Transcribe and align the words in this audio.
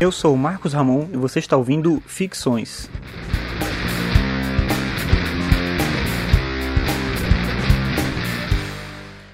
Eu 0.00 0.10
sou 0.10 0.34
o 0.34 0.36
Marcos 0.36 0.72
Ramon 0.72 1.08
e 1.12 1.16
você 1.16 1.38
está 1.38 1.56
ouvindo 1.56 2.02
Ficções. 2.04 2.90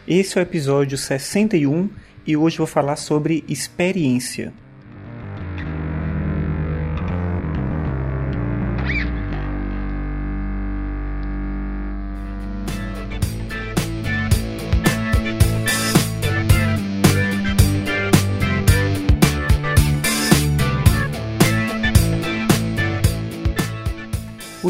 Esse 0.07 0.39
é 0.39 0.43
o 0.43 0.43
episódio 0.43 0.99
61 0.99 1.89
e 2.27 2.37
hoje 2.37 2.59
vou 2.59 2.67
falar 2.67 2.97
sobre 2.97 3.43
experiência. 3.49 4.53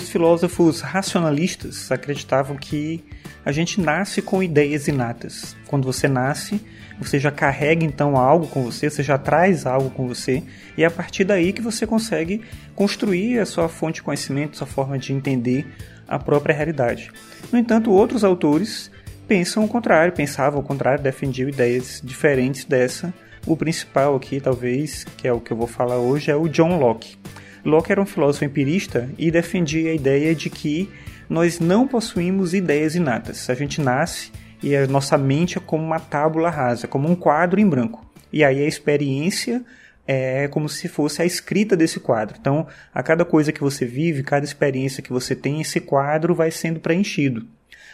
Os 0.01 0.09
filósofos 0.09 0.81
racionalistas 0.81 1.93
acreditavam 1.93 2.57
que 2.57 3.05
a 3.45 3.53
gente 3.53 3.79
nasce 3.79 4.23
com 4.23 4.43
ideias 4.43 4.89
inatas. 4.89 5.55
Quando 5.67 5.85
você 5.85 6.09
nasce, 6.09 6.59
você 6.99 7.19
já 7.19 7.31
carrega 7.31 7.85
então 7.85 8.17
algo 8.17 8.47
com 8.47 8.63
você, 8.63 8.89
você 8.89 9.03
já 9.03 9.19
traz 9.19 9.67
algo 9.67 9.91
com 9.91 10.09
você, 10.09 10.43
e 10.75 10.83
é 10.83 10.87
a 10.87 10.91
partir 10.91 11.25
daí 11.25 11.53
que 11.53 11.61
você 11.61 11.87
consegue 11.87 12.41
construir 12.75 13.41
a 13.41 13.45
sua 13.45 13.69
fonte 13.69 13.97
de 13.97 14.03
conhecimento, 14.03 14.57
sua 14.57 14.67
forma 14.67 14.99
de 14.99 15.13
entender 15.13 15.67
a 16.09 16.19
própria 16.19 16.55
realidade. 16.55 17.13
No 17.53 17.59
entanto, 17.59 17.93
outros 17.93 18.25
autores 18.25 18.91
pensam 19.29 19.67
o 19.67 19.69
contrário, 19.69 20.15
pensavam 20.15 20.61
o 20.61 20.65
contrário, 20.65 21.05
defendiam 21.05 21.51
ideias 21.51 22.01
diferentes 22.03 22.65
dessa. 22.65 23.13
O 23.47 23.55
principal 23.55 24.17
aqui, 24.17 24.41
talvez, 24.41 25.05
que 25.19 25.29
é 25.29 25.33
o 25.33 25.41
que 25.41 25.51
eu 25.51 25.59
vou 25.59 25.67
falar 25.67 25.99
hoje, 25.99 26.31
é 26.31 26.37
o 26.37 26.49
John 26.49 26.79
Locke. 26.79 27.19
Locke 27.65 27.93
era 27.93 28.01
um 28.01 28.07
filósofo 28.07 28.45
empirista 28.45 29.09
e 29.19 29.31
defendia 29.31 29.91
a 29.91 29.95
ideia 29.95 30.35
de 30.35 30.49
que 30.51 30.91
nós 31.29 31.61
não 31.61 31.87
possuímos 31.87 32.55
ideias 32.55 32.95
inatas. 32.95 33.49
A 33.49 33.55
gente 33.55 33.81
nasce 33.81 34.33
e 34.63 34.75
a 34.75 34.87
nossa 34.87 35.17
mente 35.17 35.59
é 35.59 35.61
como 35.61 35.85
uma 35.85 36.01
tábula 36.01 36.51
rasa, 36.51 36.89
como 36.89 37.09
um 37.09 37.15
quadro 37.15 37.61
em 37.61 37.69
branco. 37.69 38.05
E 38.33 38.45
aí 38.45 38.63
a 38.63 38.67
experiência 38.67 39.65
é 40.07 40.49
como 40.49 40.69
se 40.69 40.89
fosse 40.89 41.23
a 41.23 41.25
escrita 41.25 41.77
desse 41.77 42.01
quadro. 42.01 42.37
Então, 42.41 42.67
a 42.93 43.03
cada 43.03 43.25
coisa 43.25 43.53
que 43.53 43.61
você 43.61 43.85
vive, 43.85 44.23
cada 44.23 44.45
experiência 44.45 45.03
que 45.03 45.13
você 45.13 45.37
tem, 45.37 45.61
esse 45.61 45.81
quadro 45.81 46.35
vai 46.35 46.51
sendo 46.51 46.81
preenchido. 46.81 47.47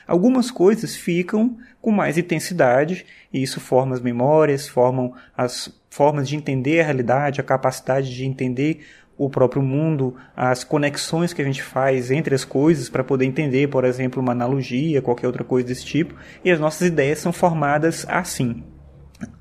Algumas 0.06 0.50
coisas 0.50 0.94
ficam 0.96 1.58
com 1.82 1.90
mais 1.90 2.16
intensidade 2.16 3.04
e 3.32 3.42
isso 3.42 3.60
forma 3.60 3.94
as 3.94 4.00
memórias, 4.00 4.68
formam 4.68 5.12
as 5.36 5.68
formas 5.90 6.28
de 6.28 6.36
entender 6.36 6.80
a 6.80 6.84
realidade, 6.84 7.40
a 7.40 7.44
capacidade 7.44 8.14
de 8.14 8.24
entender 8.24 8.86
o 9.18 9.30
próprio 9.30 9.62
mundo, 9.62 10.14
as 10.36 10.62
conexões 10.62 11.32
que 11.32 11.40
a 11.40 11.44
gente 11.44 11.62
faz 11.62 12.10
entre 12.10 12.34
as 12.34 12.44
coisas 12.44 12.88
para 12.88 13.02
poder 13.02 13.24
entender, 13.24 13.68
por 13.68 13.84
exemplo, 13.84 14.20
uma 14.20 14.32
analogia, 14.32 15.00
qualquer 15.00 15.26
outra 15.26 15.44
coisa 15.44 15.68
desse 15.68 15.84
tipo, 15.84 16.14
e 16.44 16.50
as 16.50 16.60
nossas 16.60 16.88
ideias 16.88 17.18
são 17.18 17.32
formadas 17.32 18.04
assim. 18.08 18.62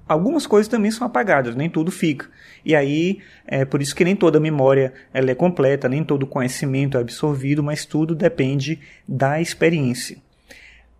Algumas 0.08 0.46
coisas 0.46 0.70
também 0.70 0.92
são 0.92 1.06
apagadas, 1.06 1.56
nem 1.56 1.70
tudo 1.70 1.92
fica. 1.92 2.28
E 2.64 2.76
aí, 2.76 3.20
é 3.46 3.66
por 3.66 3.82
isso 3.82 3.96
que 3.96 4.06
nem 4.06 4.16
toda 4.16 4.40
memória 4.40 4.94
ela 5.14 5.32
é 5.32 5.36
completa, 5.36 5.90
nem 5.90 6.04
todo 6.04 6.28
conhecimento 6.28 6.98
é 6.98 7.02
absorvido, 7.02 7.64
mas 7.64 7.86
tudo 7.86 8.16
depende 8.16 8.80
da 9.08 9.42
experiência. 9.42 10.18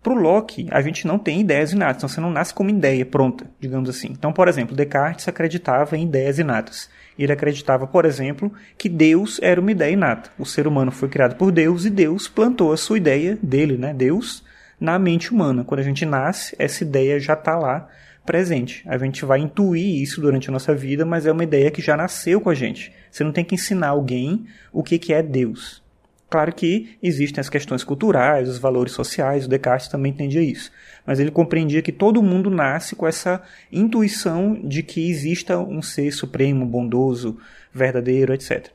Para 0.06 0.14
o 0.14 0.20
Locke, 0.20 0.68
a 0.70 0.80
gente 0.80 1.04
não 1.04 1.18
tem 1.18 1.40
ideias 1.40 1.72
inatas, 1.72 1.96
então 1.96 2.08
você 2.08 2.20
não 2.20 2.30
nasce 2.30 2.54
com 2.54 2.62
uma 2.62 2.70
ideia 2.70 3.04
pronta, 3.04 3.44
digamos 3.58 3.90
assim. 3.90 4.06
Então, 4.12 4.32
por 4.32 4.46
exemplo, 4.46 4.76
Descartes 4.76 5.26
acreditava 5.26 5.96
em 5.96 6.04
ideias 6.04 6.38
inatas. 6.38 6.88
Ele 7.18 7.32
acreditava, 7.32 7.88
por 7.88 8.04
exemplo, 8.04 8.52
que 8.78 8.88
Deus 8.88 9.40
era 9.42 9.60
uma 9.60 9.72
ideia 9.72 9.94
inata. 9.94 10.30
O 10.38 10.46
ser 10.46 10.68
humano 10.68 10.92
foi 10.92 11.08
criado 11.08 11.34
por 11.34 11.50
Deus 11.50 11.84
e 11.84 11.90
Deus 11.90 12.28
plantou 12.28 12.72
a 12.72 12.76
sua 12.76 12.98
ideia 12.98 13.36
dele, 13.42 13.76
né, 13.76 13.92
Deus, 13.92 14.44
na 14.78 14.96
mente 14.96 15.32
humana. 15.32 15.64
Quando 15.64 15.80
a 15.80 15.82
gente 15.82 16.06
nasce, 16.06 16.54
essa 16.56 16.84
ideia 16.84 17.18
já 17.18 17.32
está 17.32 17.58
lá 17.58 17.88
presente. 18.24 18.84
A 18.86 18.96
gente 18.98 19.24
vai 19.24 19.40
intuir 19.40 20.00
isso 20.00 20.20
durante 20.20 20.48
a 20.50 20.52
nossa 20.52 20.72
vida, 20.72 21.04
mas 21.04 21.26
é 21.26 21.32
uma 21.32 21.42
ideia 21.42 21.68
que 21.68 21.82
já 21.82 21.96
nasceu 21.96 22.40
com 22.40 22.50
a 22.50 22.54
gente. 22.54 22.92
Você 23.10 23.24
não 23.24 23.32
tem 23.32 23.44
que 23.44 23.56
ensinar 23.56 23.88
alguém 23.88 24.46
o 24.72 24.84
que, 24.84 25.00
que 25.00 25.12
é 25.12 25.20
Deus. 25.20 25.84
Claro 26.28 26.52
que 26.52 26.96
existem 27.00 27.40
as 27.40 27.48
questões 27.48 27.84
culturais, 27.84 28.48
os 28.48 28.58
valores 28.58 28.92
sociais, 28.92 29.46
o 29.46 29.48
Descartes 29.48 29.88
também 29.88 30.10
entendia 30.10 30.42
isso. 30.42 30.72
Mas 31.06 31.20
ele 31.20 31.30
compreendia 31.30 31.82
que 31.82 31.92
todo 31.92 32.22
mundo 32.22 32.50
nasce 32.50 32.96
com 32.96 33.06
essa 33.06 33.40
intuição 33.70 34.54
de 34.54 34.82
que 34.82 35.08
exista 35.08 35.56
um 35.58 35.80
ser 35.80 36.10
supremo, 36.10 36.66
bondoso, 36.66 37.38
verdadeiro, 37.72 38.34
etc. 38.34 38.70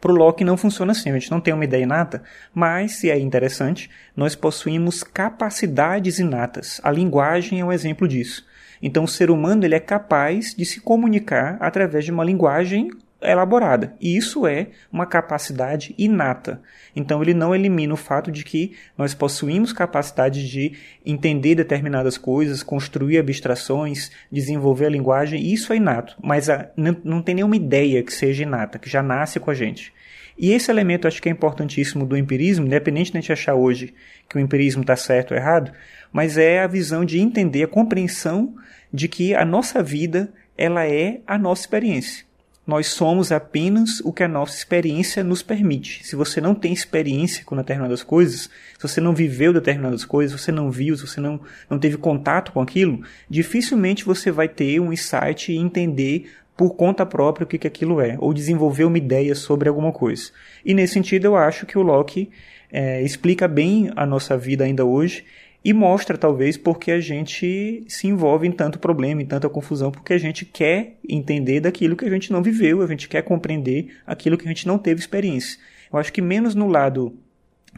Para 0.00 0.12
o 0.12 0.14
Locke 0.14 0.42
não 0.42 0.56
funciona 0.56 0.92
assim, 0.92 1.10
a 1.10 1.12
gente 1.12 1.30
não 1.30 1.40
tem 1.40 1.52
uma 1.52 1.64
ideia 1.64 1.82
inata, 1.82 2.22
mas, 2.54 3.04
e 3.04 3.10
é 3.10 3.18
interessante, 3.18 3.90
nós 4.16 4.34
possuímos 4.34 5.02
capacidades 5.02 6.18
inatas. 6.18 6.80
A 6.82 6.90
linguagem 6.90 7.60
é 7.60 7.64
um 7.64 7.72
exemplo 7.72 8.08
disso. 8.08 8.46
Então 8.80 9.04
o 9.04 9.08
ser 9.08 9.30
humano 9.30 9.62
ele 9.62 9.74
é 9.74 9.80
capaz 9.80 10.54
de 10.54 10.64
se 10.64 10.80
comunicar 10.80 11.58
através 11.60 12.06
de 12.06 12.10
uma 12.10 12.24
linguagem 12.24 12.90
elaborada. 13.22 13.94
E 14.00 14.16
isso 14.16 14.46
é 14.46 14.68
uma 14.92 15.06
capacidade 15.06 15.94
inata. 15.98 16.60
Então 16.94 17.22
ele 17.22 17.34
não 17.34 17.54
elimina 17.54 17.94
o 17.94 17.96
fato 17.96 18.30
de 18.30 18.44
que 18.44 18.76
nós 18.96 19.14
possuímos 19.14 19.72
capacidade 19.72 20.48
de 20.48 20.72
entender 21.04 21.54
determinadas 21.54 22.16
coisas, 22.16 22.62
construir 22.62 23.18
abstrações, 23.18 24.10
desenvolver 24.30 24.86
a 24.86 24.90
linguagem, 24.90 25.52
isso 25.52 25.72
é 25.72 25.76
inato. 25.76 26.16
Mas 26.22 26.48
a, 26.48 26.70
não, 26.76 27.22
tem 27.22 27.34
nenhuma 27.34 27.56
ideia 27.56 28.02
que 28.02 28.12
seja 28.12 28.42
inata, 28.42 28.78
que 28.78 28.88
já 28.88 29.02
nasce 29.02 29.38
com 29.38 29.50
a 29.50 29.54
gente. 29.54 29.92
E 30.38 30.52
esse 30.52 30.70
elemento 30.70 31.06
acho 31.06 31.20
que 31.20 31.28
é 31.28 31.32
importantíssimo 31.32 32.06
do 32.06 32.16
empirismo, 32.16 32.64
independente 32.64 33.12
de 33.12 33.18
a 33.18 33.20
gente 33.20 33.32
achar 33.32 33.54
hoje 33.54 33.92
que 34.26 34.38
o 34.38 34.40
empirismo 34.40 34.80
está 34.80 34.96
certo 34.96 35.32
ou 35.32 35.36
errado, 35.36 35.70
mas 36.10 36.38
é 36.38 36.62
a 36.62 36.66
visão 36.66 37.04
de 37.04 37.20
entender, 37.20 37.64
a 37.64 37.68
compreensão 37.68 38.54
de 38.92 39.06
que 39.06 39.34
a 39.34 39.44
nossa 39.44 39.82
vida 39.82 40.32
ela 40.56 40.86
é 40.86 41.20
a 41.26 41.36
nossa 41.36 41.62
experiência. 41.62 42.29
Nós 42.70 42.86
somos 42.86 43.32
apenas 43.32 43.98
o 44.04 44.12
que 44.12 44.22
a 44.22 44.28
nossa 44.28 44.56
experiência 44.56 45.24
nos 45.24 45.42
permite. 45.42 46.06
Se 46.06 46.14
você 46.14 46.40
não 46.40 46.54
tem 46.54 46.72
experiência 46.72 47.44
com 47.44 47.56
determinadas 47.56 48.04
coisas, 48.04 48.42
se 48.78 48.80
você 48.80 49.00
não 49.00 49.12
viveu 49.12 49.52
determinadas 49.52 50.04
coisas, 50.04 50.40
você 50.40 50.52
não 50.52 50.70
viu, 50.70 50.96
se 50.96 51.04
você 51.04 51.20
não, 51.20 51.40
não 51.68 51.80
teve 51.80 51.96
contato 51.96 52.52
com 52.52 52.60
aquilo, 52.60 53.02
dificilmente 53.28 54.04
você 54.04 54.30
vai 54.30 54.48
ter 54.48 54.78
um 54.78 54.92
insight 54.92 55.50
e 55.50 55.56
entender 55.56 56.30
por 56.56 56.76
conta 56.76 57.04
própria 57.04 57.42
o 57.42 57.48
que, 57.48 57.58
que 57.58 57.66
aquilo 57.66 58.00
é, 58.00 58.16
ou 58.20 58.32
desenvolver 58.32 58.84
uma 58.84 58.98
ideia 58.98 59.34
sobre 59.34 59.68
alguma 59.68 59.90
coisa. 59.90 60.30
E 60.64 60.72
nesse 60.72 60.94
sentido 60.94 61.24
eu 61.24 61.34
acho 61.34 61.66
que 61.66 61.76
o 61.76 61.82
Locke 61.82 62.30
é, 62.70 63.02
explica 63.02 63.48
bem 63.48 63.90
a 63.96 64.06
nossa 64.06 64.38
vida 64.38 64.62
ainda 64.62 64.84
hoje 64.84 65.24
e 65.64 65.72
mostra, 65.72 66.16
talvez, 66.16 66.56
porque 66.56 66.90
a 66.90 67.00
gente 67.00 67.84
se 67.86 68.06
envolve 68.06 68.46
em 68.46 68.52
tanto 68.52 68.78
problema, 68.78 69.22
em 69.22 69.26
tanta 69.26 69.48
confusão, 69.48 69.90
porque 69.90 70.14
a 70.14 70.18
gente 70.18 70.44
quer 70.44 70.98
entender 71.06 71.60
daquilo 71.60 71.96
que 71.96 72.04
a 72.04 72.10
gente 72.10 72.32
não 72.32 72.42
viveu, 72.42 72.82
a 72.82 72.86
gente 72.86 73.08
quer 73.08 73.22
compreender 73.22 73.96
aquilo 74.06 74.38
que 74.38 74.46
a 74.46 74.48
gente 74.48 74.66
não 74.66 74.78
teve 74.78 75.00
experiência. 75.00 75.58
Eu 75.92 75.98
acho 75.98 76.12
que 76.12 76.22
menos 76.22 76.54
no 76.54 76.66
lado 76.66 77.14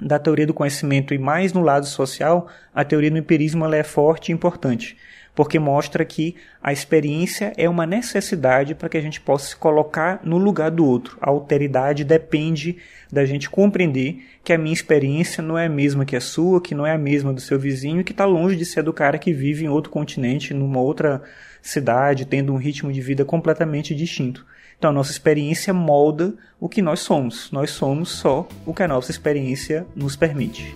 da 0.00 0.18
teoria 0.18 0.46
do 0.46 0.54
conhecimento 0.54 1.12
e 1.12 1.18
mais 1.18 1.52
no 1.52 1.60
lado 1.60 1.86
social, 1.86 2.48
a 2.72 2.84
teoria 2.84 3.10
do 3.10 3.18
empirismo 3.18 3.66
é 3.66 3.82
forte 3.82 4.30
e 4.30 4.32
importante 4.32 4.96
porque 5.34 5.58
mostra 5.58 6.04
que 6.04 6.36
a 6.62 6.72
experiência 6.72 7.52
é 7.56 7.68
uma 7.68 7.86
necessidade 7.86 8.74
para 8.74 8.88
que 8.88 8.98
a 8.98 9.00
gente 9.00 9.20
possa 9.20 9.48
se 9.48 9.56
colocar 9.56 10.20
no 10.22 10.36
lugar 10.36 10.70
do 10.70 10.84
outro. 10.84 11.16
A 11.20 11.30
alteridade 11.30 12.04
depende 12.04 12.76
da 13.10 13.24
gente 13.24 13.48
compreender 13.48 14.22
que 14.44 14.52
a 14.52 14.58
minha 14.58 14.72
experiência 14.72 15.42
não 15.42 15.56
é 15.56 15.66
a 15.66 15.70
mesma 15.70 16.04
que 16.04 16.16
a 16.16 16.20
sua, 16.20 16.60
que 16.60 16.74
não 16.74 16.86
é 16.86 16.92
a 16.92 16.98
mesma 16.98 17.32
do 17.32 17.40
seu 17.40 17.58
vizinho 17.58 18.04
que 18.04 18.12
está 18.12 18.24
longe 18.24 18.56
de 18.56 18.64
ser 18.64 18.82
do 18.82 18.92
cara 18.92 19.18
que 19.18 19.32
vive 19.32 19.64
em 19.64 19.68
outro 19.68 19.90
continente, 19.90 20.52
numa 20.52 20.80
outra 20.80 21.22
cidade, 21.62 22.26
tendo 22.26 22.52
um 22.52 22.56
ritmo 22.56 22.92
de 22.92 23.00
vida 23.00 23.24
completamente 23.24 23.94
distinto. 23.94 24.44
Então 24.76 24.90
a 24.90 24.94
nossa 24.94 25.12
experiência 25.12 25.72
molda 25.72 26.34
o 26.60 26.68
que 26.68 26.82
nós 26.82 27.00
somos. 27.00 27.50
Nós 27.52 27.70
somos 27.70 28.10
só 28.10 28.48
o 28.66 28.74
que 28.74 28.82
a 28.82 28.88
nossa 28.88 29.10
experiência 29.10 29.86
nos 29.94 30.16
permite. 30.16 30.74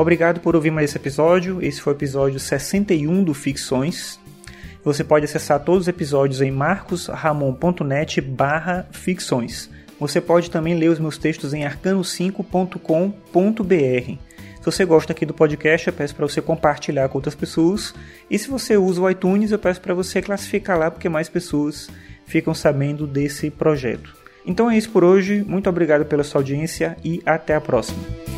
Obrigado 0.00 0.40
por 0.40 0.56
ouvir 0.56 0.70
mais 0.70 0.88
esse 0.88 0.96
episódio. 0.96 1.60
Esse 1.60 1.78
foi 1.78 1.92
o 1.92 1.96
episódio 1.96 2.40
61 2.40 3.22
do 3.22 3.34
Ficções. 3.34 4.18
Você 4.82 5.04
pode 5.04 5.26
acessar 5.26 5.62
todos 5.62 5.82
os 5.82 5.88
episódios 5.88 6.40
em 6.40 6.50
marcosramon.net 6.50 8.18
barra 8.22 8.88
ficções. 8.92 9.68
Você 9.98 10.18
pode 10.18 10.50
também 10.50 10.74
ler 10.74 10.88
os 10.88 10.98
meus 10.98 11.18
textos 11.18 11.52
em 11.52 11.66
arcano5.com.br. 11.66 13.68
Se 13.68 14.64
você 14.64 14.86
gosta 14.86 15.12
aqui 15.12 15.26
do 15.26 15.34
podcast, 15.34 15.88
eu 15.88 15.92
peço 15.92 16.16
para 16.16 16.26
você 16.26 16.40
compartilhar 16.40 17.06
com 17.10 17.18
outras 17.18 17.34
pessoas. 17.34 17.94
E 18.30 18.38
se 18.38 18.48
você 18.48 18.78
usa 18.78 19.02
o 19.02 19.10
iTunes, 19.10 19.52
eu 19.52 19.58
peço 19.58 19.82
para 19.82 19.92
você 19.92 20.22
classificar 20.22 20.78
lá, 20.78 20.90
porque 20.90 21.10
mais 21.10 21.28
pessoas 21.28 21.90
ficam 22.24 22.54
sabendo 22.54 23.06
desse 23.06 23.50
projeto. 23.50 24.16
Então 24.46 24.70
é 24.70 24.78
isso 24.78 24.88
por 24.88 25.04
hoje. 25.04 25.44
Muito 25.46 25.68
obrigado 25.68 26.06
pela 26.06 26.24
sua 26.24 26.40
audiência 26.40 26.96
e 27.04 27.20
até 27.26 27.54
a 27.54 27.60
próxima. 27.60 28.29